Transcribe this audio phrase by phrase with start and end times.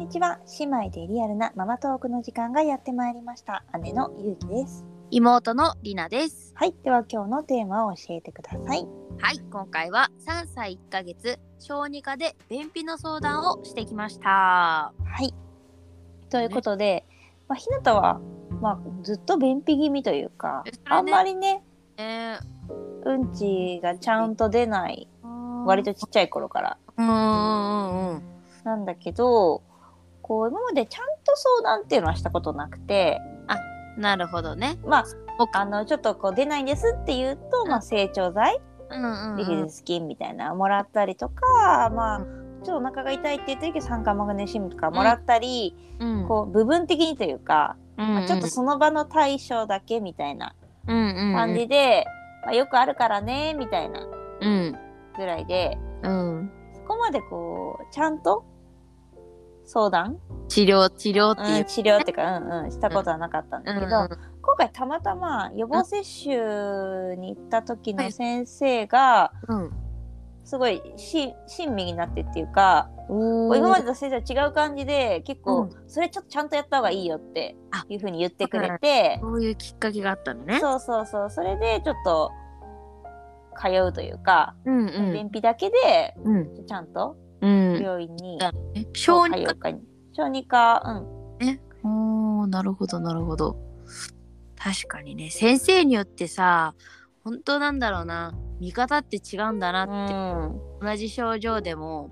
[0.00, 0.40] にちは。
[0.58, 3.64] 姉妹でリアルなママトークの時間がやってまいりました。
[3.82, 4.86] 姉のゆうきです。
[5.10, 6.54] 妹のりなです。
[6.54, 6.74] はい。
[6.82, 8.88] では今日のテーマを教えてください。
[9.18, 14.30] はい、今回は3歳1ヶ月小児科で便秘の相談をしてきました。
[14.30, 15.34] はい。
[16.30, 17.04] ということで、
[17.46, 18.22] まあ、ひなたは、
[18.62, 20.72] まあ、ずっと便秘気味というか、ね。
[20.86, 21.62] あんまりね
[21.98, 22.38] え
[23.04, 26.78] うんちがちゃんと出ないー、割とちっちゃい頃から。
[26.96, 28.22] うんうんうんうん。
[28.64, 29.62] なんだけど
[30.30, 33.20] こう今までちゃんと相談っていうのはしたことなくて。
[33.98, 34.78] なるほどね。
[34.86, 35.04] まあ
[35.54, 38.60] あのちょっとこう出ないんですって言うと、まあ、成長剤？
[38.90, 42.26] うんうんビフうんィズス菌みたいなのもらったりとか、まあう
[42.64, 46.28] ちょっとお腹が痛いって言ってるけど酸化マグネシウムとかもらったり、うん。
[46.28, 50.54] こう部分的にというか、うんまあ、ちょっとその場の対処だけみたいな
[50.86, 51.34] うんうん。
[51.34, 52.04] 感じで、
[52.44, 54.06] まあ、よくあるからねみたいな
[54.40, 54.78] うん。
[55.16, 55.76] ぐらいで。
[56.04, 56.50] うん。
[56.72, 58.44] そこまでこうちゃんと
[59.64, 61.58] 相談、治療治療っていう。
[61.58, 61.64] うん、。
[61.64, 69.72] 治療っていうか、うんうん、したことはなかったんだけど、今回たまたま予防接種に行った時の先生がうん。
[70.42, 73.56] すごいし親身になってっていうか、うん。
[73.56, 75.70] 今までと先生は違う感じで結構、うん。
[75.86, 77.84] それちょっとちゃんとやった方がいいよってあ。
[77.88, 80.58] いうふうに言ってくれて、そういうきっかけがあったのね。
[80.58, 82.32] そうそうそうそれでちょっと
[83.56, 85.12] 通うというか、うんうん。
[85.12, 86.66] 便秘だけでうん。
[86.66, 87.82] ちゃんとうん。
[87.82, 88.38] 病院に
[88.74, 89.70] え小児科。
[89.70, 89.80] に。
[90.12, 90.82] 小児科
[91.82, 92.40] うん。
[92.42, 93.56] おーなるほどなるほど。
[94.56, 95.30] 確かにね。
[95.30, 96.74] 先生によってさ
[97.24, 98.34] 本当なんだろうな。
[98.60, 100.14] 見方って違うんだなって、
[100.82, 100.88] うん。
[100.88, 102.10] 同じ症状でも。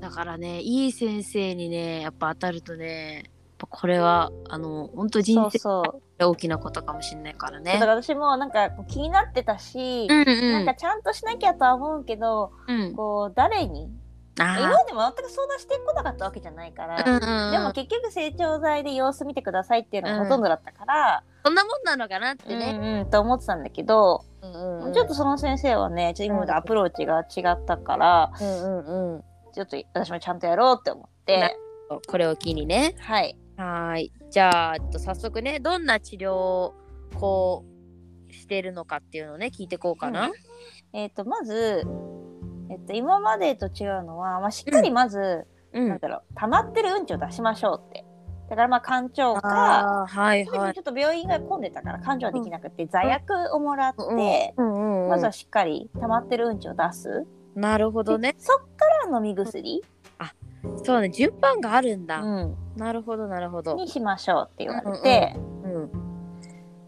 [0.00, 5.82] だからねいい先生にねやっぱ当たるとねこれはあの本当人生
[6.18, 7.74] 大きなことかもしれないからね。
[7.74, 10.52] だから私もなんか気になってたし、うんうん。
[10.52, 12.94] なんかちゃんとしなきゃとは思うけどうん。
[12.94, 13.88] こう誰に
[14.36, 17.52] 今あまでも全く相談してこなかったわけじゃないから、ーうんうんうん。
[17.52, 21.54] でも結局成長剤で様子見てくださいっていうのがほとんどだったから、そん。
[21.54, 24.84] なもんなのかなってうんね、うんと思ってたんだけど、うんうん。
[24.86, 29.24] うんちょっとその先生はねちょっと今までアプローチが違ったから、うんうんうん。
[29.52, 31.56] ちょっと私もちゃんとやろうって思って。
[32.08, 32.96] これを機にね。
[32.98, 33.36] はい。
[33.56, 34.12] はーい。
[34.30, 36.74] じゃあ、えっと、早速ね、どんな治療を
[37.14, 37.64] こ
[38.28, 40.30] うしてるのかっていうのをね、聞いていこうかな。
[40.92, 41.84] えっ、とまず、
[42.70, 48.04] えっと、今までと違うのは、まあ、しっかりまず、うなんだろう溜まってるうんちを出しましょうって
[48.48, 50.74] だからまあ肝腸かはいはい。
[50.74, 57.26] ちょっと病院が混んでたから肝腸はできなくて座薬をもらって、うんうんうんまずはしっかり溜まってるうんちを出す。
[57.54, 58.38] なるほどねで。
[58.38, 59.82] そっから飲み薬、
[60.82, 62.20] そうね、順番があるんだ。
[62.20, 63.74] うんなるほど、なるほど。
[63.74, 65.90] にしましょうって言われて、うん。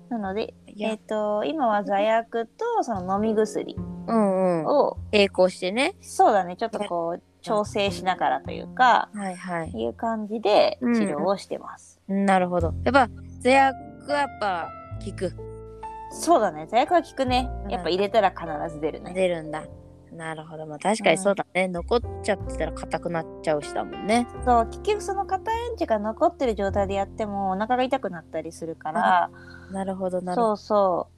[0.09, 3.77] なので、えっと今は座薬とその飲み薬
[4.09, 4.67] うんうん。
[4.67, 5.95] を、並行してね。
[6.01, 9.71] そうだねちょっとこう調整しながらというか、はいはい。
[9.71, 12.01] いう感じでうん治療をしてます。
[12.09, 12.75] なるほど。
[12.85, 13.09] やっぱ、
[13.41, 13.77] 座薬
[14.09, 14.69] はやっぱ
[15.05, 15.33] 効く。
[16.13, 19.13] そうだね座薬は効くねやっぱ入れたら必ず出るね。
[19.13, 19.65] 出るんだ。
[20.13, 20.67] なるほど。
[20.67, 21.69] まあ確かにそうだね。
[21.69, 24.27] 残っちゃってたら硬くなっちゃうしだもんね。
[24.45, 29.31] そう結局その硬いうんちが残ってる状態でやってもお腹が痛くなったりするから、
[29.73, 30.57] なるほど、なるほど。
[30.57, 31.09] そうそ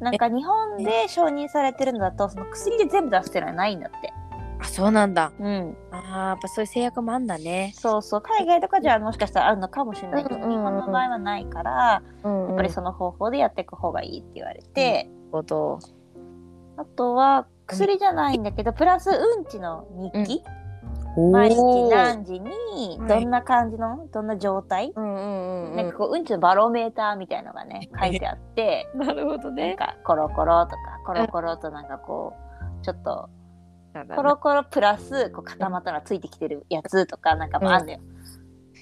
[0.00, 4.12] うなんか日本で承認されてるのだとその薬で全部出すっていうのはないんだって
[4.58, 5.32] あ、そうなんだ。
[5.38, 7.72] うんああ、やっぱそういう制約もあんだね。
[7.76, 15.78] そうそう海外とかじゃもしかしたらあるのかもしれないけど、うんうんうん日本の場合はないからうん、やっぱりその方法でやっていく方がいいって言われて、ほど。
[16.76, 20.44] あとは薬じゃないんだけどプラスうんちの日記、
[21.16, 29.00] お毎日ー何時にはいどんな感じの、どんな状態、うんうんうんなんかこううんちのバロメーターみたいのがね書いてあってうん。
[29.06, 29.76] なるほどなんね。
[29.76, 30.76] かコロコロとか
[31.06, 32.34] コロコロとなんかこ
[32.80, 33.28] うちょっと
[34.14, 37.98] コロコロプラスこう固まったのがついてきてるやつとかなんかもあんのよ、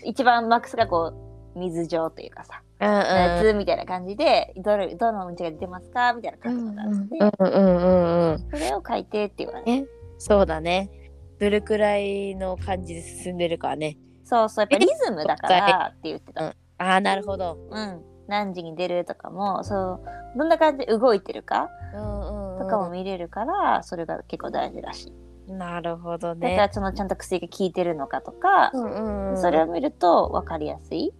[0.05, 8.51] 一番マックスがこう水状というかさ、うんやつみたいな感じでどれどのうんちが出てますかみたいなうん感じがあって、うんうんうんうん。
[8.51, 9.87] それを書いてって言われて
[10.19, 10.91] そうだね。
[11.41, 13.97] どれくらいの感じで進んでるかね。
[14.25, 17.57] そうそうやっぱリズムだからって言ってた、ああ、なるほど。
[17.71, 20.01] うん、何時に出るとかもそう
[20.37, 25.13] どんな感じで動いてるかうんうんとかも見れるから、それが結構大事らし
[25.49, 25.53] い。
[25.53, 26.71] なるほどだからね。
[26.73, 31.15] そのちゃんと薬が効いてるのかとか、うんうんうんそれを見ると分かりやすい。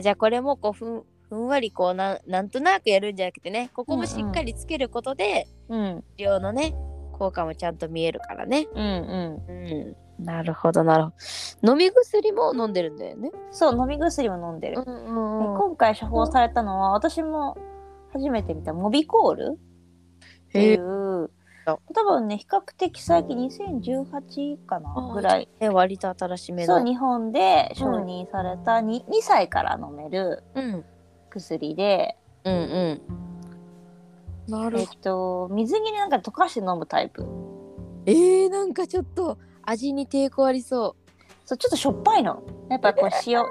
[0.00, 6.74] じゃあこれもこうふんふんわりこうなんなんとなくやるんじゃなくてねここもしっかりつけることで、うん、治療のね
[7.12, 8.66] 効果もちゃんと見えるからね。
[8.74, 9.50] うん、うん。
[9.50, 10.24] うん。
[10.24, 11.10] なるほどなるほ
[11.62, 11.72] ど。
[11.72, 13.30] 飲み薬も飲んでるんだよね？
[13.50, 14.80] そう、飲み薬も飲んでる。
[14.80, 17.58] んで今回処方されたのは、私も
[18.12, 19.58] 初めて見たモビコール
[20.48, 20.80] っていう、
[21.66, 30.84] 多分ね比較的最近2018かなぐらいえ割と新しめのそう日本で承認された 2, 2歳から飲めるうん。
[31.30, 33.00] 薬で、うんう
[34.48, 34.52] ん。
[34.52, 37.24] なえっと水着になんか溶かして飲むタイプ。
[38.06, 40.96] えー、なんかちょっと味に抵抗ありそ
[41.44, 42.42] そうちょっとしょっぱいの。
[42.68, 43.44] やっぱこう塩。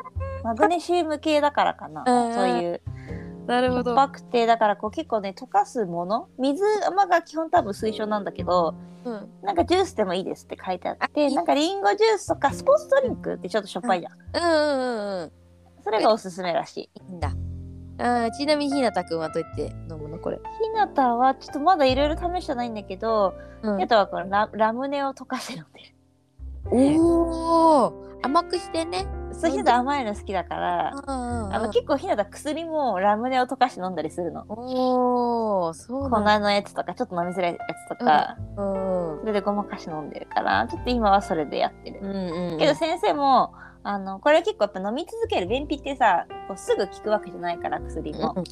[0.43, 2.03] マグネシウム系だからかな。
[2.05, 2.27] うん。
[2.27, 2.88] うんそういうう
[3.49, 6.29] なるしょっぱくてだからこう結構ね溶かすもの？
[6.37, 6.63] 水
[6.95, 8.75] まが基本多分推奨なんだけど
[9.05, 9.29] うん。
[9.41, 14.43] なんかジュースでもいいですって書いてあってなんかリンゴジュースとかスポーツドリンクってちょっとしょっぱいじゃん、うん。
[14.43, 14.81] うんう
[15.19, 15.31] んうん。
[15.83, 16.89] それがおすすめらしい。
[17.09, 17.33] いいんだ。
[18.01, 20.37] あーちなみにひなたくんはどうやって飲むのこれ？
[20.37, 23.75] ひなたはちょっとまだいろいろ試してないんだけど、うん。
[23.77, 25.95] ひなたはこのララムネを溶かして飲んでる
[26.71, 34.45] おお甘くしてねそうひなた甘いの好きだからああの結構ひなた薬もラムネを溶かして飲んだりするの。
[34.47, 42.57] おおそう粉のやつとかちょっと飲みづらいやつとか、うんそれでごまかし飲んでるからちょっと今はそれでやってる、うんうん。
[42.57, 48.43] けど先生もあのこれ結構やっぱ飲み続ける便秘ってさこうすぐ効くわけじゃないから薬も、うん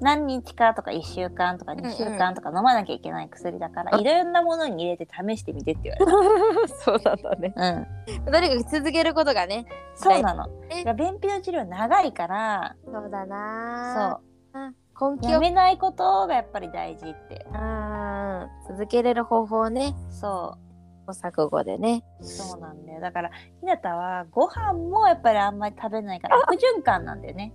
[0.00, 6.22] 何日かとか1週間とか2週間とか飲まなきゃいけない薬だから、うんいろんなものに入れて試してみてって言わ
[6.62, 7.50] れ そうなんだね。
[7.50, 10.48] た、うん、とにかく続けることがねそうなの。
[10.94, 15.30] 便秘の治療は長いからそうだそなう根気を。
[15.30, 17.46] やめないことがやっぱり大事って。
[17.52, 19.94] あー続けれる方法をね。
[20.10, 20.65] そお
[21.12, 22.04] 錯誤でね。
[22.20, 23.00] うそうなんだよ。
[23.00, 23.30] だから
[23.60, 27.52] ひなたはご飯もやっぱりあんまり食べないから悪循環なんだよね。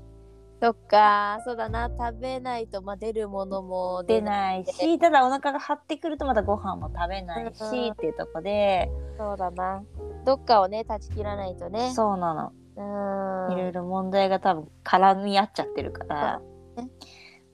[0.62, 1.42] そっか。
[1.44, 1.90] そうだな。
[1.90, 8.92] 食べないと、まあ、出るものも出いないしただお腹が張ってくるとまたご飯も食べないし、うんっていうとこで。
[9.18, 9.84] そうだな。
[10.24, 11.92] どっかをね断ち切らないとね。
[11.96, 12.52] そうなの。
[12.76, 13.58] うーん。
[13.58, 16.40] いろいろ問題が多分絡み合っちゃってるから。
[16.40, 16.90] そうね。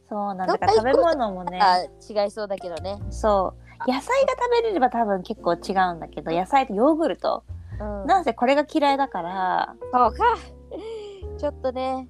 [0.10, 1.60] そうなんだから食べ物もね。
[1.62, 3.00] あ違いそうだけどね。
[3.10, 7.44] そう野菜が食べれれば多分結構違うんだけど野菜とヨーグルト。
[7.80, 8.08] うん。
[8.08, 9.76] なんせこれが嫌いだから。
[9.92, 10.38] そうか。
[11.38, 12.08] ちょっとね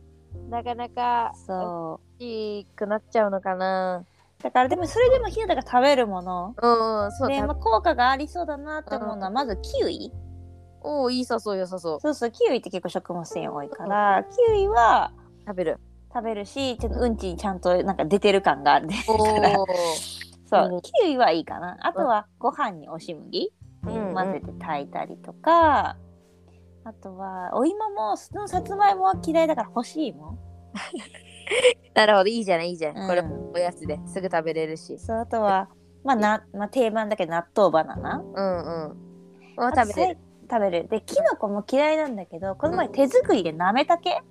[0.50, 4.06] なかなかそいいくなっちゃうのかな。
[4.40, 6.56] うだからでもそれでもひなたが食べるもの。
[6.62, 10.12] うんうんそうで、だまあ、効果がありそうだなって思うのはまずキウイ。
[10.82, 12.00] おおいいさそうよさそう。
[12.00, 15.12] そうそうキウイって結構食物繊維多いからキウイは
[15.46, 15.80] 食べる。
[16.14, 19.60] 食べるしちょっとうんちにちゃんとなんか出てる感があるおから。
[19.60, 19.66] お
[20.48, 20.82] そう、うん。
[20.82, 21.78] キウイはいいかな。
[21.82, 23.54] あとはご飯に押し麦
[23.86, 25.98] うん混ぜて炊いたりとか、
[26.84, 30.38] あとはお芋ものさつまいもは嫌いだから干し芋
[31.94, 32.30] なるほど。
[32.30, 34.98] いいじゃないいいじゃない、これうんおやつですぐ食べれるし。
[35.00, 35.70] そうあとは
[36.04, 38.18] まあな、まあ、定番だけど納豆バナナ。
[38.18, 38.98] うんうん。
[39.58, 40.20] もうあと食べれる。
[40.50, 40.90] 食べれる。
[40.90, 44.22] できのこも嫌いなんだけどこの前手作りでなめたけ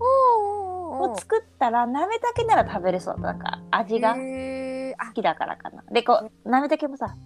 [0.00, 3.20] おを作ったらなめたけなら食べれそう。
[3.20, 4.14] なんか味が。
[4.14, 4.59] 好へー
[5.02, 5.82] あきだからかな。
[5.92, 7.16] でこうなめたけもさ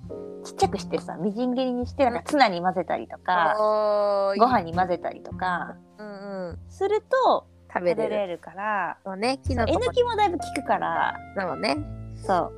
[0.45, 2.15] ちっちゃくしてさみじん切りにしてなん。
[2.15, 6.07] かツナに混ぜたりとかご飯に混ぜたりとかうん
[6.51, 6.59] うん。
[6.69, 8.39] すると食べれる。
[8.39, 11.77] からそうねきそうえのこのきもだいぶ効くからそうね。
[12.17, 12.53] そう、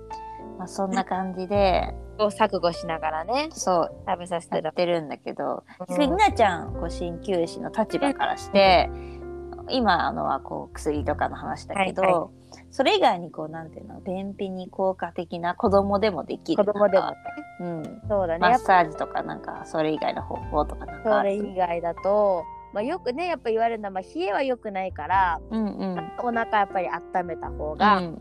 [0.59, 5.97] まあ、そんな感じでこう錯誤しながらねそう食べさせてるやってるんだけど、うん。
[6.35, 8.91] ちゃんこう鍼灸師の立場からして、
[9.71, 12.29] 今あのはこう薬とかの話だけど、はいは
[12.71, 17.21] それ以外にこうなんていうの便秘に効果的な子供でもできる子供でもなんか
[17.61, 18.39] うん、そうだね。
[18.39, 25.99] マッサージとかなんかそれ以外の方法とかなんかそれ以外だとまあよくねやっぱ言われるのは、まあ、冷えは良くないからうんうん。
[26.23, 28.21] お腹やっぱり温めた方うがん。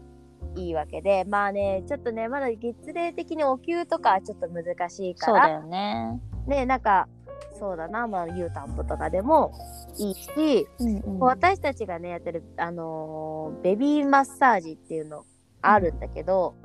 [0.57, 6.21] いいわけで、まあねちょっとねまだ月齢的にお灸とかはちょっと難しいからそうだよね。
[6.47, 7.09] ねなんか
[7.57, 9.53] そうだなまあ湯たんぽとかでも
[9.97, 15.25] いいし、うんうん私たちがねやってるあのーベビーマッサージっていうの
[15.61, 16.55] あるんだけど、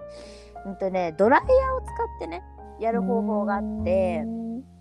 [0.66, 2.42] うんとねドライヤーを使ってね
[2.80, 4.24] やる方法があって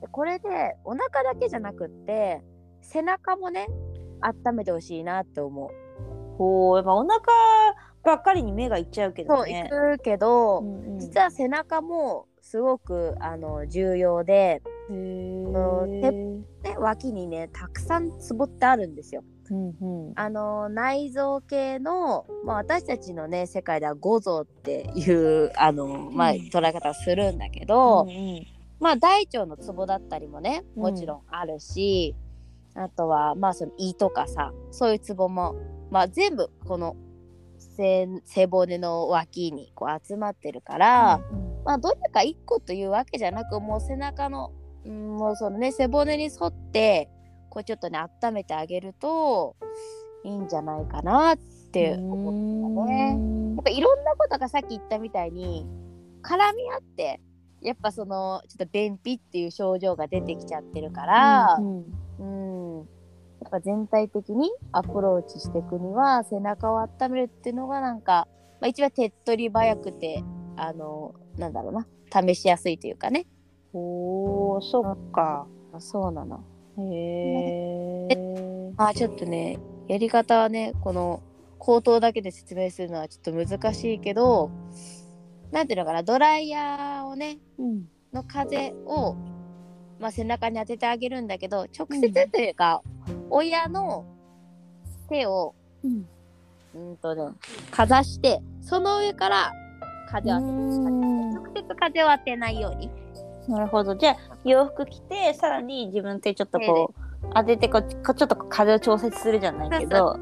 [0.02, 2.42] でこれでお腹だけじゃなくって
[2.82, 3.68] 背中もね
[4.22, 5.70] 温めてほしいなって思う。
[6.38, 7.20] ほうやっぱお腹
[8.04, 9.70] ばっかりに目がいっちゃうけそういどね。
[9.70, 16.44] くけど、うんうん実は背中もすごくあの重要で、へーのね、
[16.78, 19.24] 脇にねたくさんツボってあるんですよ。
[19.52, 20.14] うんうん。
[20.16, 28.48] あの内臓系の、まあ、私たちのね世界では五臓っていうあの、まあ、うん捉え方をするんだけど、うんうん。
[28.80, 32.16] まあ大腸のツボだったりもねうんもちろんあるし、
[32.76, 35.56] あとはまあその胃とかさそういうツボも、
[35.92, 36.96] まあ、全部この
[37.58, 41.22] 背背骨の脇にこう集まってるから、
[41.66, 47.10] まあどれか1個というわけじゃなくもう背中の、うん、もうそのね背骨に沿って
[47.50, 49.56] こうちょっとね温めてあげると
[50.24, 51.38] いいんじゃないかなっ
[51.72, 53.56] て思ったね。
[53.56, 55.68] やっぱいろんなことがさっき言ったみたいに
[56.24, 57.20] 絡み合って
[57.62, 61.86] やっぱそのちょっと便秘っていう症状が出てきちゃってるから、うん。
[62.20, 62.24] う
[62.84, 62.88] ん、
[63.42, 68.28] やっぱ全体的にアプローチしていくには背中を温めるっていうのがなんか、
[68.60, 70.24] まあ、一番手っ取り早くて
[70.58, 73.26] あのなんだろうな試しやすいというかね
[73.74, 75.48] おーそっか。
[75.80, 76.44] そうなの。
[76.78, 81.22] へえまあちょっとねやり方はねこの
[81.60, 84.50] 口頭だけで説明するのはちょっと難しいけど
[85.52, 87.84] なんていうのかなドライヤーをねうん。
[88.14, 89.16] の風を、
[90.00, 92.82] まあ、背中に当ててあげるんだけど直接というか、
[93.30, 94.06] 親の
[95.10, 96.08] 手をうん。
[96.74, 97.34] うんとね
[97.72, 99.52] かざしてその上から
[100.10, 101.34] 風を当てるうん。
[101.36, 102.90] 直接風を当てないように
[103.50, 103.96] なるほど。
[103.96, 110.18] じゃあ洋服着てさらに自分でちょっとこう当ててこちょっと風を調節するじゃないけど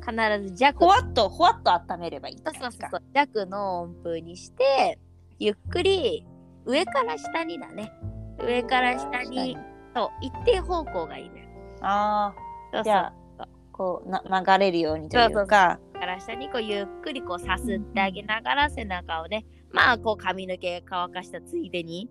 [0.00, 0.14] 必
[0.48, 4.98] ず弱ほわっとほわっと温めればいいそうそうそう弱の音符にして
[5.38, 6.26] ゆっくり
[6.64, 7.92] 上から下にだね。
[8.38, 9.56] 上から下に
[9.94, 11.44] そう一定方向がいいのよ。
[11.80, 12.34] あ
[12.72, 12.80] そうそう。
[12.80, 15.78] あじゃあこうな流れるようにというか。
[15.94, 19.44] 上から下にこうゆっくりこうさすってあげながら背中をね。
[19.72, 22.08] まあこう髪の毛乾かしたついでに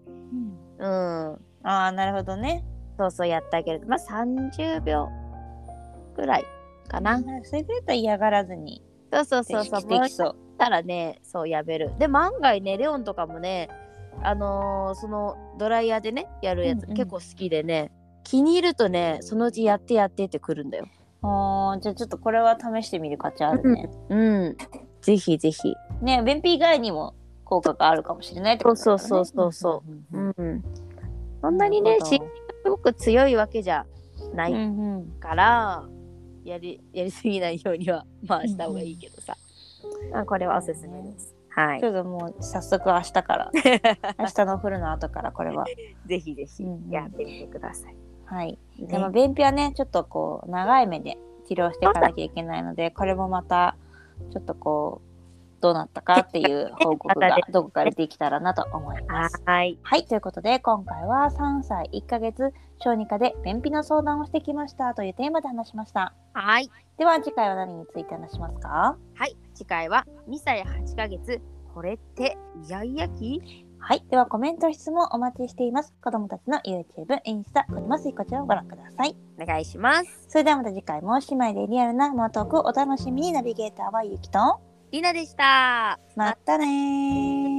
[0.79, 0.88] うん。
[1.63, 2.63] ああなるほどね。
[2.98, 3.82] そうそうやってあげる。
[3.88, 5.10] まあ30秒
[6.15, 6.46] ぐらい
[6.88, 7.20] かな。
[7.44, 8.82] それぐらいだったら嫌がらずに。
[9.12, 9.89] そうそうそうそう。
[9.89, 11.91] できそうたらねそうやめる。
[12.00, 13.70] で万が一ねレオンとかもね
[14.22, 16.96] あのーそのドライヤーでねやるやつ、うんうん。
[16.96, 17.91] 結構好きでね
[18.24, 20.88] 気に入るとねそのうちやってやってってくるんだよ。
[21.22, 24.58] あーじゃあちょっとこれは試してみる価値あるね、うん。
[25.01, 25.75] ぜひぜひ。
[26.01, 27.15] ね便秘以外にも
[27.62, 30.63] 効果があるかもしれないってことだ、ね、そうそうそうそうんうん
[31.41, 32.21] そんなにねなるほどし
[32.63, 33.85] すごく強いわけじゃ
[34.33, 35.19] ないうんうん。
[35.19, 35.85] から、
[36.43, 39.38] やりやりすぎないようにはまあした方がいいけどさ、
[40.13, 41.35] あこれはおすすめです。
[41.50, 41.79] はい。
[41.79, 43.51] ちょっともう早速明日から。
[44.19, 45.65] 明日のお風呂の後からこれは。
[46.05, 46.89] ぜひぜひうんうん。
[46.89, 47.95] やってみてください、
[48.25, 48.59] はい。
[48.77, 48.88] ね。
[48.88, 53.77] でも便秘はねちょっとこう長い目で治療していかなきゃいけないのでこれもまた
[54.31, 55.14] ちょっとこう
[55.65, 59.41] どうなったかっていう報告がどこかでできたらなと思います。
[59.48, 66.13] はいはいということで今回は3歳1ヶ月小児科で便秘の相談をしてきましたというテーマで話しました。
[66.34, 66.69] はい
[67.00, 68.95] では次回は何について話しますか？
[69.15, 71.41] はい次回は2歳8ヶ月
[71.74, 73.65] これってイヤイヤ期？
[73.79, 74.03] はい。
[74.10, 75.93] ではコメント、質問お待ちしています。
[76.03, 79.15] 子供たちの YouTube、インスタ、こちますこちらをご覧ください。
[79.39, 84.60] お願いしますそれではまた次回も姉妹でリアルなママトークお楽しみにナビゲーターはゆきと、
[84.96, 87.54] りなでしたまたねー。